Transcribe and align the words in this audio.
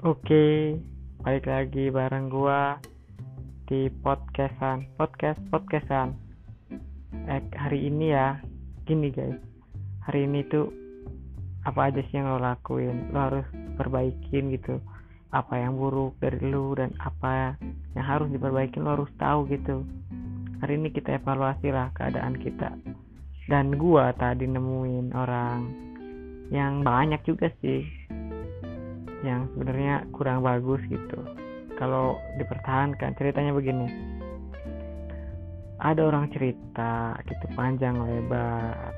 Oke, 0.00 0.80
balik 1.20 1.44
lagi 1.44 1.92
bareng 1.92 2.32
gua 2.32 2.80
di 3.68 3.92
podcastan, 4.00 4.88
podcast 4.96 5.36
podcastan. 5.52 6.16
Eh, 7.28 7.44
hari 7.52 7.84
ini 7.84 8.08
ya, 8.08 8.40
gini 8.88 9.12
guys, 9.12 9.36
hari 10.00 10.24
ini 10.24 10.40
tuh 10.48 10.72
apa 11.68 11.92
aja 11.92 12.00
sih 12.00 12.16
yang 12.16 12.32
lo 12.32 12.40
lakuin? 12.40 13.12
Lo 13.12 13.28
harus 13.28 13.44
perbaikin 13.76 14.56
gitu. 14.56 14.80
Apa 15.36 15.60
yang 15.60 15.76
buruk 15.76 16.16
dari 16.16 16.48
lu 16.48 16.72
dan 16.80 16.96
apa 16.96 17.60
yang 17.92 18.06
harus 18.08 18.32
diperbaikin 18.32 18.80
lo 18.80 19.04
harus 19.04 19.12
tahu 19.20 19.52
gitu. 19.52 19.84
Hari 20.64 20.80
ini 20.80 20.96
kita 20.96 21.20
evaluasi 21.20 21.76
lah 21.76 21.92
keadaan 21.92 22.40
kita. 22.40 22.72
Dan 23.52 23.76
gua 23.76 24.16
tadi 24.16 24.48
nemuin 24.48 25.12
orang 25.12 25.60
yang 26.48 26.80
banyak 26.80 27.20
juga 27.28 27.52
sih 27.60 27.99
yang 29.24 29.48
sebenarnya 29.52 30.08
kurang 30.14 30.40
bagus 30.44 30.80
gitu. 30.88 31.20
Kalau 31.76 32.20
dipertahankan 32.36 33.16
ceritanya 33.16 33.52
begini. 33.56 33.88
Ada 35.80 36.12
orang 36.12 36.28
cerita 36.32 37.16
gitu 37.24 37.46
panjang 37.56 37.96
lebar. 37.96 38.92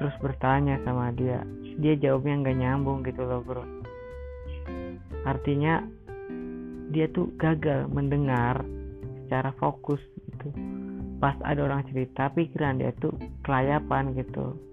Terus 0.00 0.14
bertanya 0.24 0.80
sama 0.88 1.12
dia. 1.12 1.44
Dia 1.76 1.96
jawabnya 2.00 2.40
nggak 2.40 2.58
nyambung 2.60 3.04
gitu 3.04 3.20
loh 3.24 3.44
bro. 3.44 3.64
Artinya 5.28 5.84
dia 6.88 7.10
tuh 7.12 7.28
gagal 7.36 7.92
mendengar 7.92 8.64
secara 9.24 9.52
fokus 9.60 10.00
gitu. 10.32 10.48
Pas 11.20 11.36
ada 11.44 11.60
orang 11.60 11.84
cerita 11.92 12.32
pikiran 12.32 12.80
dia 12.80 12.92
tuh 12.96 13.12
kelayapan 13.44 14.16
gitu 14.16 14.65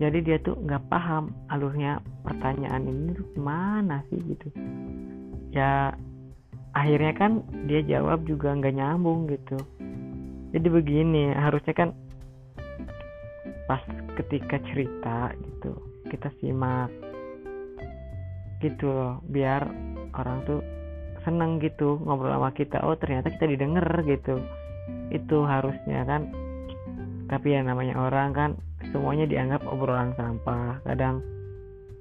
jadi 0.00 0.18
dia 0.24 0.36
tuh 0.40 0.56
nggak 0.56 0.88
paham 0.88 1.28
alurnya 1.52 2.00
pertanyaan 2.24 2.88
ini 2.88 3.12
tuh 3.12 3.28
mana 3.36 4.00
sih 4.08 4.16
gitu. 4.16 4.48
Ya 5.52 5.92
akhirnya 6.72 7.12
kan 7.12 7.44
dia 7.68 7.84
jawab 7.84 8.24
juga 8.24 8.56
nggak 8.56 8.80
nyambung 8.80 9.28
gitu. 9.28 9.60
Jadi 10.56 10.66
begini 10.72 11.36
harusnya 11.36 11.76
kan 11.76 11.92
pas 13.68 13.84
ketika 14.16 14.56
cerita 14.72 15.36
gitu 15.36 15.76
kita 16.08 16.32
simak 16.40 16.88
gitu 18.64 18.88
loh 18.88 19.20
biar 19.28 19.68
orang 20.16 20.42
tuh 20.48 20.64
seneng 21.28 21.60
gitu 21.60 22.00
ngobrol 22.00 22.32
sama 22.32 22.56
kita. 22.56 22.80
Oh 22.88 22.96
ternyata 22.96 23.28
kita 23.36 23.52
didengar 23.52 24.00
gitu. 24.08 24.40
Itu 25.12 25.44
harusnya 25.44 26.08
kan 26.08 26.32
tapi 27.28 27.52
ya 27.52 27.60
namanya 27.60 28.00
orang 28.00 28.32
kan 28.32 28.50
semuanya 28.90 29.26
dianggap 29.26 29.62
obrolan 29.66 30.14
sampah. 30.14 30.82
Kadang 30.84 31.22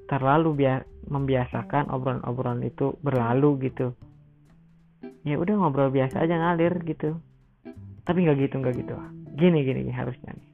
terlalu 0.09 0.65
biar 0.65 0.85
membiasakan 1.09 1.89
obrolan-obrolan 1.93 2.65
itu 2.65 2.97
berlalu 3.01 3.69
gitu. 3.69 3.93
Ya 5.23 5.37
udah 5.37 5.55
ngobrol 5.57 5.93
biasa 5.93 6.25
aja 6.25 6.35
ngalir 6.35 6.73
gitu. 6.85 7.17
Tapi 8.05 8.25
nggak 8.25 8.37
gitu 8.49 8.55
nggak 8.61 8.75
gitu. 8.81 8.93
Gini 9.37 9.61
gini, 9.61 9.93
harusnya 9.93 10.33
nih. 10.33 10.49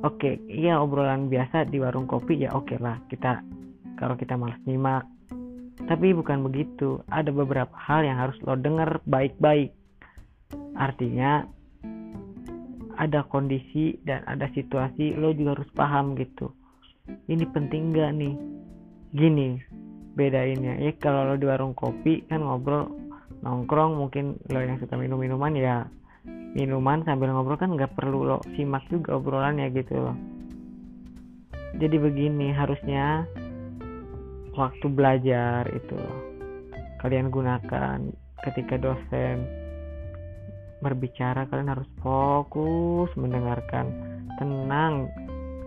Oke 0.00 0.40
iya 0.48 0.80
obrolan 0.80 1.28
biasa 1.28 1.68
di 1.68 1.76
warung 1.76 2.08
kopi 2.08 2.40
ya 2.40 2.56
oke 2.56 2.80
lah. 2.80 2.96
Kita 3.06 3.44
kalau 4.00 4.16
kita 4.16 4.34
malas 4.34 4.58
nyimak. 4.64 5.04
Tapi 5.84 6.16
bukan 6.16 6.44
begitu. 6.44 7.04
Ada 7.08 7.28
beberapa 7.32 7.72
hal 7.76 8.04
yang 8.08 8.16
harus 8.16 8.36
lo 8.44 8.56
denger 8.56 9.04
baik-baik. 9.04 9.76
Artinya 10.76 11.44
ada 13.00 13.24
kondisi 13.24 13.96
dan 14.04 14.20
ada 14.28 14.44
situasi 14.52 15.16
lo 15.16 15.32
juga 15.32 15.56
harus 15.56 15.70
paham 15.72 16.12
gitu. 16.20 16.52
Ini 17.08 17.48
penting 17.48 17.96
gak 17.96 18.12
nih? 18.12 18.34
Gini 19.16 19.56
bedainnya. 20.12 20.76
Ya 20.76 20.92
kalau 21.00 21.32
lo 21.32 21.34
di 21.40 21.48
warung 21.48 21.72
kopi 21.72 22.28
kan 22.28 22.44
ngobrol 22.44 22.92
nongkrong 23.40 23.96
mungkin 23.96 24.36
lo 24.52 24.60
yang 24.60 24.76
suka 24.76 25.00
minum 25.00 25.16
minuman 25.16 25.56
ya 25.56 25.88
minuman 26.52 27.00
sambil 27.08 27.32
ngobrol 27.32 27.56
kan 27.56 27.72
nggak 27.72 27.96
perlu 27.96 28.26
lo 28.26 28.38
simak 28.52 28.84
juga 28.92 29.16
obrolannya 29.16 29.72
gitu 29.72 29.96
loh. 29.96 30.16
Jadi 31.80 31.96
begini 31.96 32.52
harusnya 32.52 33.24
waktu 34.52 34.86
belajar 34.92 35.64
itu 35.72 35.96
kalian 37.00 37.32
gunakan 37.32 38.12
ketika 38.44 38.76
dosen 38.76 39.46
berbicara 40.80 41.46
kalian 41.48 41.72
harus 41.76 41.88
fokus 42.00 43.08
mendengarkan. 43.16 43.86
Tenang 44.40 45.12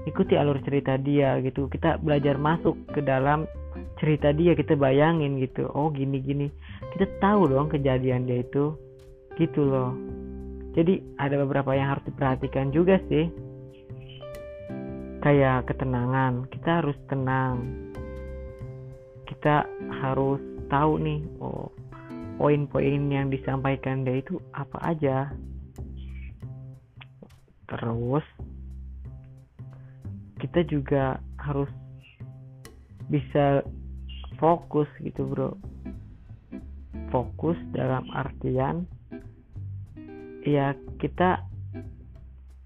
ikuti 0.10 0.36
alur 0.36 0.60
cerita 0.66 0.98
dia 1.00 1.40
gitu. 1.42 1.70
Kita 1.70 2.02
belajar 2.02 2.36
masuk 2.36 2.76
ke 2.92 3.00
dalam 3.06 3.48
cerita 4.02 4.34
dia 4.36 4.58
kita 4.58 4.76
bayangin 4.76 5.40
gitu. 5.40 5.70
Oh 5.72 5.94
gini 5.94 6.20
gini. 6.20 6.48
Kita 6.94 7.08
tahu 7.22 7.50
dong 7.50 7.70
kejadian 7.72 8.26
dia 8.28 8.44
itu. 8.44 8.76
Gitu 9.38 9.62
loh. 9.62 9.94
Jadi 10.74 11.02
ada 11.22 11.38
beberapa 11.46 11.78
yang 11.78 11.94
harus 11.94 12.06
diperhatikan 12.10 12.74
juga 12.74 12.98
sih. 13.08 13.30
Kayak 15.22 15.70
ketenangan. 15.72 16.50
Kita 16.50 16.84
harus 16.84 16.98
tenang. 17.08 17.62
Kita 19.30 19.66
harus 20.04 20.42
tahu 20.68 20.98
nih 20.98 21.22
oh 21.38 21.70
poin-poin 22.38 23.02
yang 23.10 23.30
disampaikan 23.30 24.04
dia 24.04 24.20
itu 24.20 24.42
apa 24.54 24.78
aja. 24.84 25.32
Terus 27.70 28.26
kita 30.42 30.68
juga 30.68 31.18
harus 31.40 31.72
bisa 33.08 33.64
fokus 34.38 34.90
gitu 35.00 35.24
bro. 35.30 35.56
Fokus 37.14 37.56
dalam 37.72 38.10
artian 38.12 38.90
ya 40.44 40.76
kita 41.00 41.40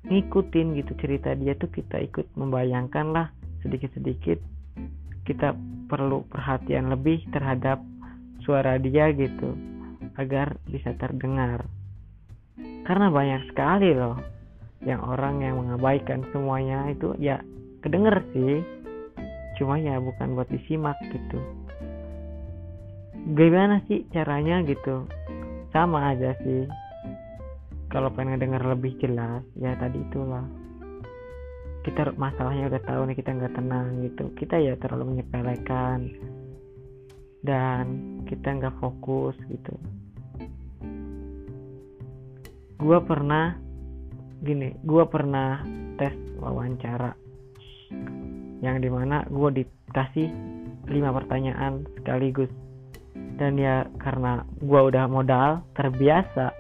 ngikutin 0.07 0.79
gitu 0.81 0.95
cerita 0.97 1.35
dia 1.35 1.53
tuh 1.59 1.69
kita 1.69 1.99
ikut 2.01 2.25
membayangkan 2.34 3.11
lah 3.11 3.28
sedikit-sedikit. 3.61 4.39
Kita 5.28 5.51
perlu 5.91 6.23
perhatian 6.31 6.88
lebih 6.88 7.28
terhadap 7.35 7.84
suara 8.47 8.80
dia 8.80 9.12
gitu 9.12 9.52
agar 10.16 10.56
bisa 10.72 10.96
terdengar. 10.96 11.68
Karena 12.88 13.12
banyak 13.12 13.52
sekali 13.52 13.91
loh 13.91 14.16
yang 14.88 15.03
orang 15.03 15.44
yang 15.44 15.59
mengabaikan 15.59 16.24
semuanya 16.31 16.88
itu 16.88 17.12
ya 17.19 17.44
kedenger 17.84 18.24
sih. 18.31 18.63
Cuma 19.59 19.75
ya 19.75 20.00
bukan 20.00 20.40
buat 20.40 20.47
disimak 20.47 20.96
gitu. 21.12 21.38
Gimana 23.35 23.84
sih 23.91 24.08
caranya 24.16 24.64
gitu? 24.64 25.03
Sama 25.75 26.16
aja 26.16 26.31
sih. 26.40 26.64
Kalau 27.91 28.08
pengen 28.16 28.40
denger 28.40 28.64
lebih 28.64 28.96
jelas 29.03 29.44
ya 29.59 29.75
tadi 29.75 30.00
itulah. 30.00 30.47
Kita 31.84 32.16
masalahnya 32.16 32.72
udah 32.72 32.81
tahu 32.84 33.02
nih 33.12 33.18
kita 33.19 33.29
nggak 33.35 33.56
tenang 33.59 33.88
gitu. 34.08 34.31
Kita 34.40 34.56
ya 34.56 34.79
terlalu 34.79 35.19
menyepelekan. 35.19 36.00
Dan 37.44 38.16
kita 38.27 38.59
nggak 38.59 38.75
fokus 38.83 39.33
gitu. 39.47 39.73
Gue 42.77 42.99
pernah 43.01 43.57
gini 44.38 44.75
gue 44.85 45.03
pernah 45.09 45.65
tes 45.97 46.13
wawancara 46.37 47.17
yang 48.61 48.77
di 48.77 48.89
mana 48.91 49.25
gue 49.25 49.63
dikasih 49.63 50.29
lima 50.91 51.16
pertanyaan 51.16 51.87
sekaligus. 51.97 52.51
Dan 53.37 53.57
ya 53.57 53.85
karena 54.01 54.41
gue 54.61 54.81
udah 54.81 55.05
modal 55.05 55.61
terbiasa 55.77 56.53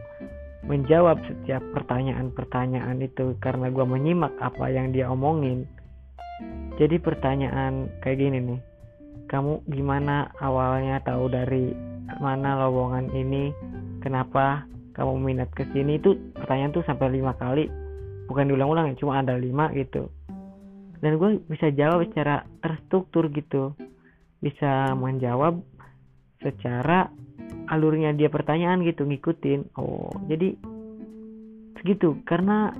menjawab 0.65 1.17
setiap 1.25 1.63
pertanyaan-pertanyaan 1.73 3.01
itu 3.01 3.33
karena 3.41 3.71
gue 3.73 3.85
menyimak 3.85 4.33
apa 4.37 4.69
yang 4.69 4.93
dia 4.93 5.09
omongin. 5.09 5.65
Jadi 6.77 7.01
pertanyaan 7.01 7.89
kayak 8.05 8.17
gini 8.21 8.37
nih 8.37 8.61
kamu 9.27 9.67
gimana 9.67 10.31
awalnya 10.39 11.03
tahu 11.03 11.27
dari 11.27 11.75
mana 12.23 12.63
lowongan 12.63 13.11
ini? 13.11 13.51
Kenapa 13.99 14.63
kamu 14.95 15.19
minat 15.19 15.51
ke 15.51 15.67
sini? 15.75 15.99
Itu 15.99 16.15
pertanyaan 16.31 16.71
tuh 16.71 16.87
sampai 16.87 17.11
lima 17.11 17.35
kali. 17.35 17.67
Bukan 18.31 18.47
diulang-ulang 18.47 18.91
ya 18.91 18.95
cuma 18.99 19.19
ada 19.19 19.35
lima 19.35 19.67
gitu. 19.75 20.07
Dan 21.03 21.19
gue 21.19 21.43
bisa 21.51 21.67
jawab 21.75 22.07
secara 22.07 22.47
terstruktur 22.63 23.27
gitu. 23.35 23.75
Bisa 24.39 24.95
menjawab 24.95 25.59
secara 26.39 27.11
alurnya 27.67 28.15
dia 28.15 28.31
pertanyaan 28.31 28.79
gitu 28.87 29.03
ngikutin. 29.03 29.75
Oh 29.75 30.07
jadi 30.31 30.55
segitu. 31.83 32.15
Karena 32.23 32.71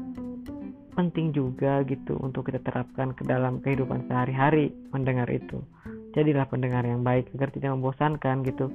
penting 0.96 1.36
juga 1.36 1.84
gitu 1.86 2.18
untuk 2.24 2.48
kita 2.50 2.64
terapkan 2.64 3.12
ke 3.14 3.28
dalam 3.28 3.60
kehidupan 3.60 4.08
sehari-hari 4.10 4.74
mendengar 4.90 5.30
itu 5.30 5.62
jadilah 6.18 6.50
pendengar 6.50 6.82
yang 6.82 7.06
baik 7.06 7.30
agar 7.38 7.54
tidak 7.54 7.78
membosankan 7.78 8.42
gitu. 8.42 8.74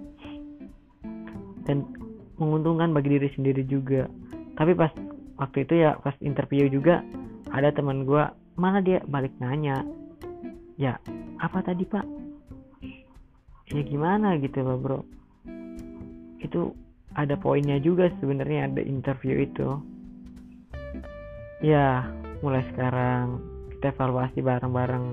Dan 1.67 1.91
menguntungkan 2.39 2.95
bagi 2.95 3.19
diri 3.19 3.29
sendiri 3.35 3.67
juga. 3.67 4.07
Tapi 4.55 4.79
pas 4.79 4.95
waktu 5.43 5.67
itu 5.67 5.83
ya 5.83 5.99
pas 5.99 6.15
interview 6.23 6.71
juga 6.71 7.03
ada 7.51 7.75
teman 7.75 8.07
gue 8.07 8.23
malah 8.55 8.79
dia 8.79 9.03
balik 9.11 9.35
nanya 9.43 9.83
ya 10.79 11.01
apa 11.41 11.65
tadi 11.65 11.83
pak 11.89 12.05
ya 13.73 13.83
gimana? 13.83 14.39
gitu 14.39 14.63
loh 14.63 14.79
bro. 14.79 15.01
Itu 16.39 16.77
ada 17.17 17.35
poinnya 17.41 17.81
juga 17.81 18.13
sebenarnya 18.21 18.69
ada 18.71 18.83
interview 18.85 19.43
itu. 19.43 19.81
Ya 21.65 22.07
mulai 22.45 22.63
sekarang 22.75 23.41
kita 23.77 23.95
evaluasi 23.97 24.45
bareng-bareng. 24.45 25.07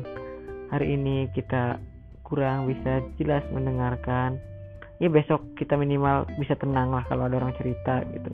Hari 0.69 0.85
ini 0.93 1.29
kita 1.33 1.81
kurang 2.29 2.69
bisa 2.69 3.01
jelas 3.17 3.41
mendengarkan. 3.49 4.37
Ya 5.01 5.09
besok 5.09 5.41
kita 5.57 5.75
minimal 5.75 6.29
bisa 6.37 6.53
tenang 6.55 6.93
lah 6.93 7.03
kalau 7.09 7.25
ada 7.25 7.41
orang 7.41 7.55
cerita 7.57 8.05
gitu. 8.13 8.31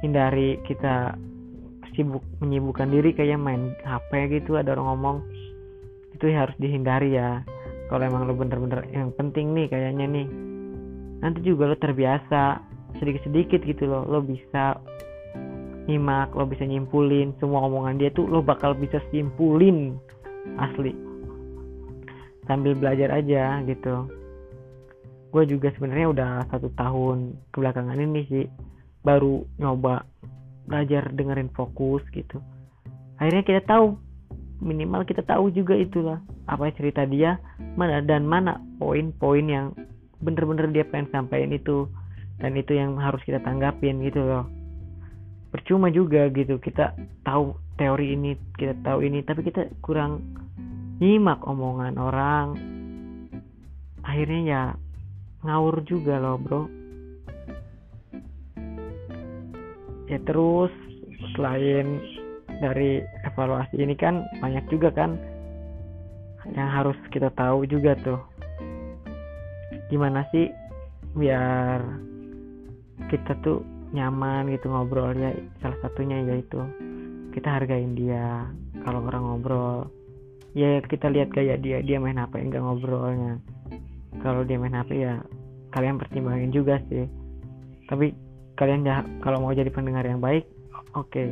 Hindari 0.00 0.56
kita 0.64 1.14
sibuk 1.92 2.24
menyibukkan 2.40 2.88
diri 2.88 3.12
kayak 3.12 3.36
main 3.36 3.76
HP 3.84 4.40
gitu 4.40 4.56
ada 4.56 4.72
orang 4.72 4.96
ngomong. 4.96 5.16
Itu 6.16 6.32
harus 6.32 6.56
dihindari 6.56 7.14
ya. 7.14 7.44
Kalau 7.92 8.06
emang 8.06 8.24
lo 8.24 8.38
bener-bener 8.38 8.86
yang 8.94 9.12
penting 9.18 9.52
nih 9.52 9.66
kayaknya 9.68 10.06
nih. 10.08 10.26
Nanti 11.20 11.44
juga 11.44 11.68
lo 11.68 11.76
terbiasa 11.76 12.62
sedikit-sedikit 12.96 13.60
gitu 13.66 13.90
loh. 13.90 14.06
Lo 14.06 14.22
bisa 14.24 14.78
nyimak 15.90 16.32
lo 16.38 16.46
bisa 16.46 16.62
nyimpulin. 16.62 17.34
Semua 17.42 17.66
omongan 17.66 17.98
dia 17.98 18.14
tuh 18.14 18.30
lo 18.30 18.40
bakal 18.40 18.78
bisa 18.78 19.02
simpulin 19.10 19.98
asli 20.56 21.09
sambil 22.50 22.74
belajar 22.74 23.14
aja 23.14 23.62
gitu. 23.62 24.10
Gue 25.30 25.46
juga 25.46 25.70
sebenarnya 25.78 26.10
udah 26.10 26.30
satu 26.50 26.74
tahun 26.74 27.38
kebelakangan 27.54 27.94
ini 27.94 28.26
sih 28.26 28.44
baru 29.06 29.46
nyoba 29.62 30.02
belajar 30.66 31.14
dengerin 31.14 31.54
fokus 31.54 32.02
gitu. 32.10 32.42
Akhirnya 33.22 33.46
kita 33.46 33.62
tahu 33.62 33.94
minimal 34.58 35.06
kita 35.06 35.22
tahu 35.22 35.54
juga 35.54 35.78
itulah 35.78 36.18
apa 36.50 36.74
cerita 36.74 37.06
dia 37.06 37.38
mana 37.78 38.02
dan 38.02 38.26
mana 38.26 38.58
poin-poin 38.82 39.46
yang 39.46 39.66
bener-bener 40.18 40.66
dia 40.74 40.84
pengen 40.84 41.08
sampaikan 41.14 41.54
itu 41.54 41.86
dan 42.42 42.58
itu 42.58 42.74
yang 42.74 42.98
harus 42.98 43.22
kita 43.22 43.38
tanggapin 43.46 44.02
gitu 44.02 44.26
loh. 44.26 44.50
Percuma 45.54 45.94
juga 45.94 46.26
gitu. 46.34 46.58
Kita 46.58 46.98
tahu 47.22 47.54
teori 47.78 48.18
ini 48.18 48.34
kita 48.58 48.74
tahu 48.82 49.06
ini 49.06 49.22
tapi 49.22 49.46
kita 49.46 49.70
kurang 49.80 50.20
nyimak 51.00 51.40
omongan 51.48 51.96
orang. 51.96 52.46
Akhirnya 54.04 54.40
ya 54.44 54.62
ngawur 55.40 55.80
juga 55.88 56.20
loh 56.20 56.36
bro. 56.36 56.62
Ya 60.12 60.20
terus 60.28 60.72
selain 61.32 62.04
dari 62.60 63.00
evaluasi 63.24 63.80
ini 63.80 63.96
kan 63.96 64.20
banyak 64.44 64.68
juga 64.68 64.92
kan 64.92 65.16
yang 66.52 66.68
harus 66.68 66.96
kita 67.08 67.32
tahu 67.32 67.64
juga 67.64 67.96
tuh. 68.04 68.20
Gimana 69.88 70.28
sih 70.28 70.52
biar 71.16 71.80
kita 73.08 73.34
tuh 73.40 73.64
nyaman 73.90 74.52
gitu 74.54 74.70
ngobrol 74.70 75.10
ya 75.18 75.34
salah 75.58 75.78
satunya 75.82 76.22
yaitu 76.22 76.62
kita 77.34 77.58
hargain 77.58 77.98
dia 77.98 78.46
kalau 78.86 79.02
orang 79.02 79.26
ngobrol 79.26 79.90
ya 80.54 80.82
kita 80.84 81.10
lihat 81.10 81.30
kayak 81.34 81.62
dia. 81.62 81.82
Dia 81.82 81.98
main 82.02 82.18
apa 82.18 82.38
enggak 82.38 82.62
ngobrolnya. 82.62 83.38
Kalau 84.20 84.42
dia 84.42 84.58
main 84.58 84.74
HP 84.74 84.90
ya 85.00 85.22
kalian 85.74 85.98
pertimbangin 85.98 86.50
juga 86.50 86.82
sih. 86.90 87.06
Tapi 87.86 88.14
kalian 88.58 88.86
ya 88.86 89.02
kalau 89.22 89.42
mau 89.42 89.54
jadi 89.54 89.70
pendengar 89.70 90.06
yang 90.06 90.22
baik 90.22 90.46
oke. 90.94 91.10
Okay. 91.10 91.30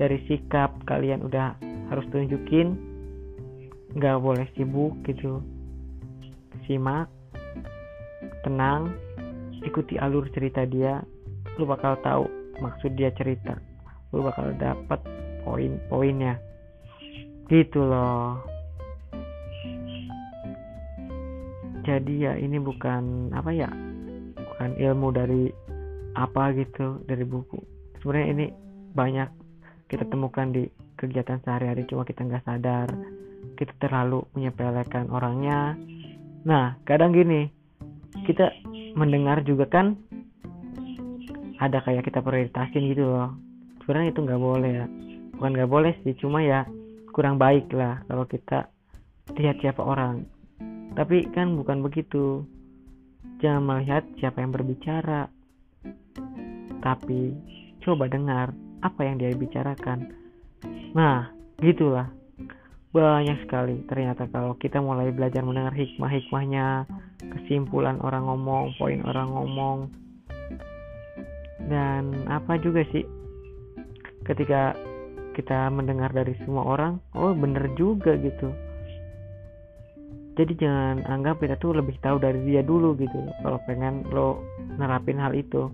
dari 0.00 0.16
sikap 0.24 0.72
kalian 0.88 1.20
udah 1.28 1.60
harus 1.92 2.08
tunjukin 2.08 2.72
nggak 3.92 4.16
boleh 4.16 4.48
sibuk 4.56 4.96
gitu. 5.04 5.44
Simak 6.64 7.12
tenang 8.46 8.96
ikuti 9.60 10.00
alur 10.00 10.24
cerita 10.32 10.64
dia. 10.64 11.04
Lu 11.60 11.68
bakal 11.68 12.00
tahu 12.00 12.24
maksud 12.64 12.96
dia 12.96 13.12
cerita. 13.12 13.60
Lu 14.16 14.24
bakal 14.24 14.56
dapat 14.56 15.00
poin-poinnya 15.44 16.49
gitu 17.50 17.82
loh. 17.82 18.38
Jadi 21.82 22.22
ya 22.22 22.38
ini 22.38 22.62
bukan 22.62 23.34
apa 23.34 23.50
ya 23.50 23.66
bukan 24.38 24.70
ilmu 24.78 25.10
dari 25.10 25.50
apa 26.14 26.54
gitu 26.54 27.02
dari 27.10 27.26
buku. 27.26 27.58
Sebenarnya 27.98 28.28
ini 28.30 28.46
banyak 28.94 29.28
kita 29.90 30.06
temukan 30.06 30.54
di 30.54 30.70
kegiatan 30.94 31.42
sehari-hari 31.42 31.82
cuma 31.90 32.06
kita 32.06 32.22
nggak 32.22 32.46
sadar. 32.46 32.86
Kita 33.58 33.74
terlalu 33.82 34.22
menyepelekan 34.38 35.10
orangnya. 35.10 35.74
Nah 36.46 36.78
kadang 36.86 37.10
gini 37.10 37.50
kita 38.30 38.54
mendengar 38.94 39.42
juga 39.42 39.66
kan 39.66 39.98
ada 41.58 41.82
kayak 41.82 42.06
kita 42.06 42.22
prioritasin 42.22 42.94
gitu 42.94 43.10
loh. 43.10 43.34
Sebenarnya 43.82 44.14
itu 44.14 44.20
nggak 44.22 44.38
boleh 44.38 44.70
ya. 44.70 44.86
Bukan 45.34 45.50
nggak 45.58 45.70
boleh 45.72 45.92
sih 46.06 46.14
cuma 46.14 46.46
ya 46.46 46.62
kurang 47.10 47.36
baik 47.36 47.70
lah 47.74 48.02
kalau 48.06 48.24
kita 48.26 48.70
lihat 49.36 49.58
siapa 49.62 49.82
orang 49.82 50.26
tapi 50.98 51.26
kan 51.30 51.54
bukan 51.54 51.82
begitu 51.82 52.42
jangan 53.38 53.62
melihat 53.62 54.02
siapa 54.18 54.42
yang 54.42 54.50
berbicara 54.50 55.30
tapi 56.80 57.36
coba 57.84 58.08
dengar 58.08 58.52
apa 58.80 59.00
yang 59.04 59.20
dia 59.20 59.32
bicarakan. 59.36 60.12
Nah, 60.96 61.32
gitulah. 61.60 62.08
Banyak 62.90 63.46
sekali 63.46 63.86
ternyata 63.86 64.26
kalau 64.34 64.58
kita 64.58 64.82
mulai 64.82 65.14
belajar 65.14 65.46
mendengar 65.46 65.70
hikmah-hikmahnya, 65.70 66.90
kesimpulan 67.22 68.02
orang 68.02 68.26
ngomong, 68.26 68.74
poin 68.74 68.98
orang 69.06 69.30
ngomong. 69.30 69.78
Dan 71.70 72.26
apa 72.26 72.58
juga 72.58 72.82
sih 72.90 73.06
ketika 74.26 74.74
kita 75.40 75.72
mendengar 75.72 76.12
dari 76.12 76.36
semua 76.44 76.68
orang, 76.68 77.00
oh 77.16 77.32
bener 77.32 77.72
juga 77.80 78.12
gitu. 78.20 78.52
Jadi 80.36 80.52
jangan 80.56 81.04
anggap 81.08 81.40
kita 81.40 81.56
tuh 81.56 81.76
lebih 81.76 81.96
tahu 82.04 82.20
dari 82.20 82.40
dia 82.44 82.60
dulu 82.60 82.92
gitu. 83.00 83.16
Kalau 83.40 83.58
pengen 83.64 84.04
lo 84.12 84.40
nerapin 84.76 85.16
hal 85.16 85.32
itu 85.32 85.72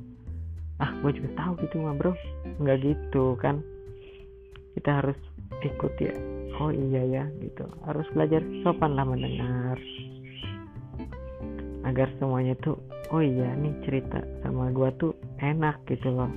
ah 0.77 0.93
gue 1.03 1.13
juga 1.19 1.31
tahu 1.39 1.53
gitu 1.67 1.83
mah 1.83 1.95
bro. 1.99 2.15
Nggak 2.63 2.79
gitu 2.83 3.39
kan? 3.43 3.63
Kita 4.79 5.03
harus 5.03 5.19
ikut 5.63 5.93
ya. 6.03 6.15
Oh 6.63 6.71
iya 6.75 7.03
ya 7.05 7.25
gitu. 7.43 7.63
Harus 7.87 8.07
belajar 8.15 8.43
sopan 8.63 8.99
lah 8.99 9.07
mendengar. 9.07 9.77
Agar 11.87 12.11
semuanya 12.19 12.59
tuh 12.59 12.81
oh 13.15 13.23
iya 13.23 13.55
nih 13.55 13.75
cerita 13.87 14.19
sama 14.43 14.75
gue 14.75 14.91
tuh 14.99 15.13
enak 15.39 15.79
gitu 15.87 16.11
loh. 16.11 16.33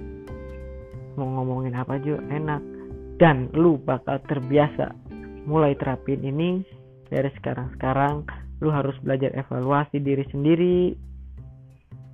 Mau 1.17 1.25
ngomongin 1.39 1.73
apa 1.73 1.97
juga 1.97 2.21
enak 2.29 2.78
dan 3.19 3.51
lu 3.51 3.75
bakal 3.83 4.17
terbiasa 4.31 4.95
mulai 5.43 5.75
terapin 5.75 6.23
ini 6.23 6.63
dari 7.11 7.27
sekarang 7.35 7.67
sekarang 7.75 8.23
lu 8.63 8.71
harus 8.71 8.95
belajar 9.03 9.35
evaluasi 9.35 9.99
diri 9.99 10.23
sendiri 10.31 10.95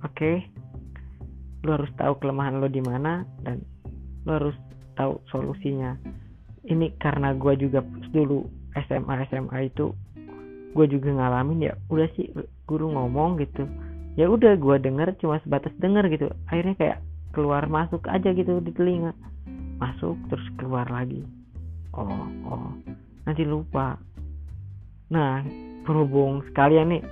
oke? 0.02 0.12
Okay? 0.12 0.36
lo 1.66 1.82
harus 1.82 1.90
tahu 1.98 2.14
kelemahan 2.22 2.62
lo 2.62 2.70
di 2.70 2.78
mana 2.78 3.26
dan 3.42 3.58
lo 4.22 4.38
harus 4.38 4.56
tahu 4.94 5.18
solusinya. 5.34 5.98
Ini 6.66 6.94
karena 7.02 7.34
gue 7.34 7.58
juga 7.58 7.82
dulu 8.14 8.46
SMA 8.86 9.26
SMA 9.30 9.70
itu 9.70 9.90
gue 10.76 10.86
juga 10.86 11.10
ngalamin 11.10 11.66
ya 11.66 11.74
udah 11.90 12.06
sih 12.14 12.30
guru 12.70 12.94
ngomong 12.94 13.42
gitu. 13.42 13.66
Ya 14.14 14.30
udah 14.30 14.54
gue 14.54 14.76
denger 14.78 15.18
cuma 15.18 15.42
sebatas 15.42 15.74
denger 15.82 16.06
gitu. 16.14 16.30
Akhirnya 16.46 16.74
kayak 16.78 16.98
keluar 17.34 17.66
masuk 17.66 18.06
aja 18.06 18.30
gitu 18.30 18.62
di 18.62 18.70
telinga 18.72 19.12
masuk 19.76 20.16
terus 20.32 20.46
keluar 20.56 20.88
lagi. 20.88 21.24
Oh 21.92 22.26
oh. 22.48 22.70
Nanti 23.24 23.42
lupa. 23.44 23.96
Nah 25.12 25.42
berhubung 25.86 26.42
sekalian 26.50 26.90
nih 26.90 27.02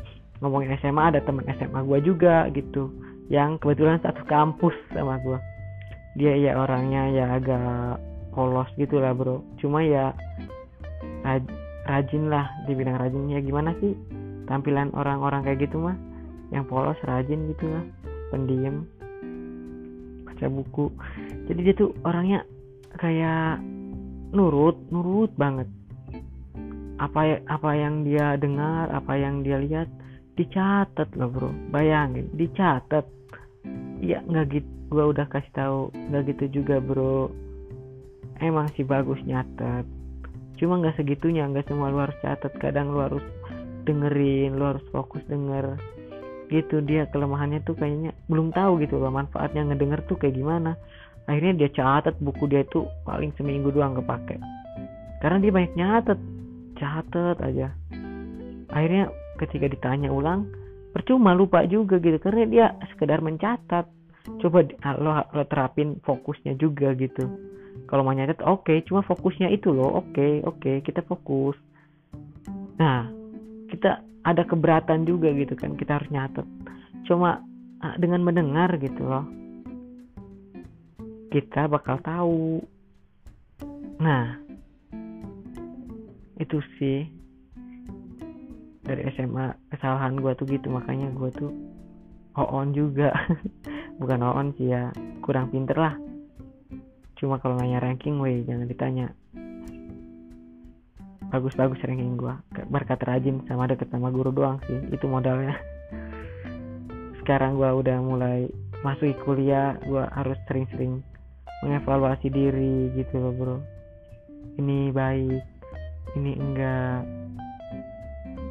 ngomongin 0.43 0.77
SMA 0.83 1.15
ada 1.15 1.21
teman 1.23 1.47
SMA 1.57 1.81
gue 1.85 1.99
juga 2.05 2.49
gitu. 2.53 2.91
Yang 3.33 3.65
kebetulan 3.65 4.03
satu 4.05 4.21
kampus 4.29 4.77
sama 4.93 5.17
gue 5.23 5.39
dia 6.15 6.35
ya 6.39 6.55
orangnya 6.55 7.11
ya 7.11 7.25
agak 7.39 7.99
polos 8.35 8.71
gitu 8.79 9.03
lah 9.03 9.15
bro. 9.15 9.43
Cuma 9.59 9.83
ya 9.83 10.15
raj, 11.27 11.43
rajin 11.87 12.31
lah 12.31 12.47
di 12.67 12.73
bidang 12.75 12.99
rajin. 12.99 13.31
Ya 13.31 13.43
gimana 13.43 13.75
sih 13.83 13.99
tampilan 14.47 14.95
orang-orang 14.95 15.43
kayak 15.43 15.67
gitu 15.67 15.83
mah? 15.83 15.99
Yang 16.55 16.65
polos 16.71 16.99
rajin 17.07 17.51
gitu 17.51 17.67
lah 17.67 17.85
pendiam 18.31 18.87
baca 20.27 20.47
buku. 20.51 20.87
Jadi 21.51 21.61
dia 21.63 21.75
tuh 21.75 21.91
orangnya 22.07 22.47
kayak 22.99 23.63
nurut 24.35 24.77
nurut 24.91 25.31
banget. 25.39 25.71
Apa 26.99 27.43
apa 27.51 27.71
yang 27.75 28.07
dia 28.07 28.39
dengar 28.39 28.91
apa 28.91 29.15
yang 29.19 29.43
dia 29.43 29.59
lihat 29.59 29.89
dicatat 30.35 31.09
loh 31.15 31.31
bro. 31.31 31.51
Bayangin 31.71 32.31
dicatat. 32.35 33.07
Ya 34.03 34.21
nggak 34.27 34.61
gitu 34.61 34.71
gue 34.95 35.05
udah 35.17 35.27
kasih 35.27 35.53
tahu 35.55 35.79
nggak 35.95 36.23
gitu 36.35 36.63
juga 36.63 36.79
bro. 36.83 37.31
Emang 38.43 38.71
sih 38.75 38.83
bagus 38.87 39.19
nyatet. 39.27 39.87
Cuma 40.59 40.79
nggak 40.79 40.99
segitunya 40.99 41.47
nggak 41.51 41.67
semua 41.71 41.91
lu 41.91 42.03
harus 42.03 42.19
catat. 42.23 42.53
Kadang 42.59 42.95
lu 42.95 43.03
harus 43.03 43.25
dengerin 43.87 44.55
lu 44.55 44.65
harus 44.75 44.85
fokus 44.91 45.23
denger. 45.27 45.79
Gitu 46.51 46.83
dia 46.85 47.09
kelemahannya 47.11 47.63
tuh 47.65 47.75
kayaknya 47.75 48.15
belum 48.31 48.55
tahu 48.55 48.83
gitu 48.85 49.01
loh 49.01 49.11
manfaatnya 49.11 49.67
ngedenger 49.73 50.05
tuh 50.07 50.19
kayak 50.21 50.37
gimana 50.37 50.77
akhirnya 51.25 51.65
dia 51.65 51.71
catat 51.73 52.17
buku 52.21 52.45
dia 52.49 52.63
tuh 52.69 52.89
paling 53.09 53.33
seminggu 53.41 53.73
doang 53.73 53.97
kepake. 53.97 54.37
Karena 55.25 55.41
dia 55.41 55.53
banyak 55.53 55.73
nyatet. 55.73 56.21
Catat 56.77 57.37
aja. 57.41 57.73
Akhirnya 58.69 59.09
ketika 59.41 59.67
ditanya 59.71 60.13
ulang 60.13 60.53
percuma 60.93 61.33
lupa 61.33 61.65
juga 61.65 61.97
gitu. 61.97 62.21
Karena 62.21 62.45
dia 62.45 62.67
sekedar 62.93 63.25
mencatat. 63.25 63.89
Coba 64.41 64.65
lo, 65.01 65.11
lo 65.33 65.45
terapin 65.49 66.01
fokusnya 66.05 66.57
juga 66.61 66.93
gitu. 66.97 67.25
Kalau 67.89 68.05
mau 68.05 68.13
nyatet 68.13 68.41
oke. 68.45 68.69
Okay, 68.69 68.85
cuma 68.85 69.01
fokusnya 69.01 69.49
itu 69.53 69.73
loh 69.73 70.01
oke 70.01 70.13
okay, 70.13 70.33
oke 70.45 70.61
okay, 70.61 70.77
kita 70.85 71.01
fokus. 71.09 71.57
Nah 72.77 73.09
kita 73.73 74.05
ada 74.25 74.43
keberatan 74.45 75.05
juga 75.05 75.33
gitu 75.33 75.57
kan 75.57 75.77
kita 75.77 76.01
harus 76.01 76.09
nyatet. 76.13 76.45
Cuma 77.09 77.41
ah, 77.81 77.97
dengan 77.97 78.25
mendengar 78.25 78.73
gitu 78.81 79.05
loh 79.05 79.44
kita 81.35 81.67
bakal 81.67 81.99
tahu. 81.99 82.63
Nah 83.99 84.39
itu 86.39 86.63
sih. 86.79 87.11
Dari 88.85 89.03
SMA 89.19 89.51
kesalahan 89.75 90.15
gue 90.15 90.31
tuh 90.39 90.47
gitu 90.47 90.71
makanya 90.71 91.11
gue 91.11 91.31
tuh 91.35 91.51
on 92.39 92.71
juga. 92.71 93.11
Bukan 94.01 94.23
on 94.23 94.55
sih 94.55 94.71
ya 94.71 94.95
kurang 95.27 95.51
pinter 95.51 95.75
lah. 95.75 95.99
Cuma 97.19 97.43
kalau 97.43 97.59
nanya 97.59 97.83
ranking 97.83 98.23
weh 98.23 98.47
jangan 98.47 98.71
ditanya. 98.71 99.11
Bagus-bagus 101.35 101.83
ranking 101.83 102.15
gue 102.15 102.35
berkat 102.71 103.03
rajin 103.03 103.43
sama 103.51 103.67
deket 103.67 103.91
sama 103.91 104.15
guru 104.15 104.31
doang 104.31 104.63
sih 104.71 104.79
itu 104.95 105.11
modalnya. 105.11 105.59
Sekarang 107.19 107.59
gue 107.59 107.67
udah 107.67 107.99
mulai 107.99 108.47
masuk 108.87 109.17
kuliah 109.27 109.75
gue 109.83 110.05
harus 110.13 110.39
sering-sering 110.47 111.03
mengevaluasi 111.65 112.29
diri 112.29 112.93
gitu 112.93 113.17
loh 113.17 113.33
bro. 113.33 113.57
Ini 114.61 114.93
baik 114.93 115.43
ini 116.21 116.33
enggak. 116.37 117.03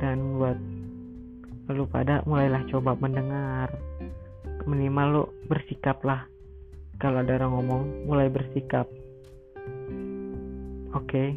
Dan 0.02 0.42
buat 0.42 0.58
lu 1.72 1.86
pada 1.88 2.26
mulailah 2.26 2.66
coba 2.74 2.98
mendengar. 2.98 3.70
Minimal 4.66 5.30
bersikap 5.46 6.02
lah 6.02 6.26
kalau 6.98 7.22
ada 7.22 7.38
orang 7.38 7.54
ngomong 7.54 7.84
mulai 8.10 8.28
bersikap. 8.34 8.90
Oke. 10.98 11.06
Okay. 11.06 11.30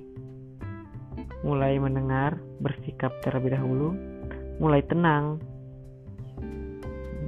mulai 1.45 1.78
mendengar 1.78 2.40
bersikap 2.59 3.12
terlebih 3.23 3.54
dahulu. 3.54 3.95
Mulai 4.59 4.83
tenang. 4.88 5.38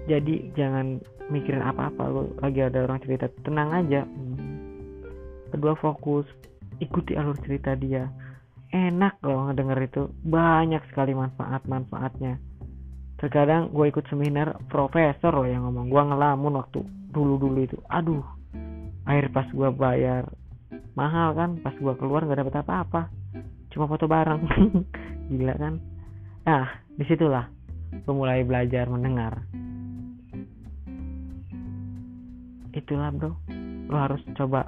Jadi 0.08 0.50
jangan 0.56 0.98
mikirin 1.28 1.62
apa-apa. 1.62 2.02
Lo 2.08 2.32
lagi 2.40 2.64
ada 2.64 2.82
orang 2.82 2.98
cerita 3.04 3.30
tenang 3.44 3.70
aja 3.70 4.02
kedua 5.50 5.74
fokus 5.78 6.28
ikuti 6.78 7.18
alur 7.18 7.36
cerita 7.42 7.74
dia. 7.74 8.08
Enak 8.68 9.24
loh 9.24 9.48
ngedenger 9.48 9.78
itu. 9.84 10.02
Banyak 10.24 10.92
sekali 10.92 11.16
manfaat-manfaatnya 11.16 12.48
terkadang 13.18 13.74
gue 13.74 13.90
ikut 13.90 14.06
seminar 14.06 14.54
profesor 14.70 15.34
loh 15.34 15.46
yang 15.46 15.66
ngomong. 15.66 15.90
Gue 15.90 16.02
ngelamun 16.06 16.54
waktu 16.62 16.80
dulu-dulu 17.10 17.58
itu. 17.66 17.78
Aduh 17.90 18.22
akhir 19.04 19.34
pas 19.34 19.48
gue 19.50 19.68
bayar 19.74 20.30
mahal 20.94 21.34
kan? 21.34 21.58
Pas 21.60 21.74
gue 21.74 21.94
keluar 21.98 22.22
nggak 22.24 22.46
dapet 22.46 22.54
apa-apa. 22.62 23.10
Cuma 23.74 23.90
foto 23.90 24.06
barang 24.06 24.40
gila 25.34 25.54
kan? 25.58 25.74
Nah 26.46 26.66
di 26.94 27.04
situlah 27.10 27.50
gue 27.90 28.14
mulai 28.14 28.46
belajar 28.46 28.86
mendengar. 28.86 29.42
Itulah 32.70 33.10
bro. 33.10 33.34
Lo 33.90 33.96
harus 33.98 34.22
coba 34.38 34.67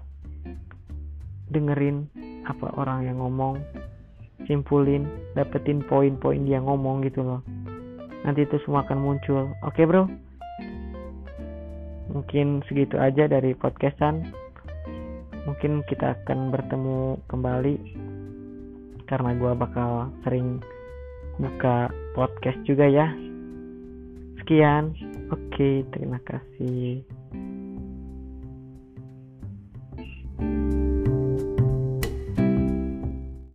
dengerin 1.50 2.06
apa 2.46 2.72
orang 2.78 3.06
yang 3.06 3.18
ngomong 3.20 3.60
simpulin 4.48 5.04
dapetin 5.36 5.84
poin-poin 5.84 6.40
dia 6.46 6.62
ngomong 6.62 7.04
gitu 7.04 7.20
loh. 7.20 7.40
Nanti 8.24 8.44
itu 8.44 8.56
semua 8.64 8.84
akan 8.84 8.98
muncul. 9.00 9.52
Oke 9.64 9.82
okay, 9.82 9.84
bro? 9.84 10.04
Mungkin 12.10 12.66
segitu 12.66 12.98
aja 12.98 13.30
dari 13.30 13.54
podcastan. 13.54 14.28
Mungkin 15.46 15.86
kita 15.88 16.20
akan 16.20 16.52
bertemu 16.52 17.22
kembali 17.30 17.74
karena 19.08 19.30
gue 19.34 19.52
bakal 19.56 20.12
sering 20.22 20.60
buka 21.40 21.88
podcast 22.12 22.60
juga 22.66 22.86
ya. 22.86 23.08
Sekian. 24.42 24.92
Oke 25.30 25.46
okay, 25.54 25.74
terima 25.94 26.18
kasih 26.26 27.19